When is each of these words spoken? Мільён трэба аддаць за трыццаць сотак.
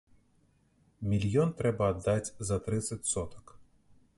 Мільён 1.11 1.53
трэба 1.59 1.91
аддаць 1.93 2.33
за 2.51 2.57
трыццаць 2.69 3.01
сотак. 3.13 3.45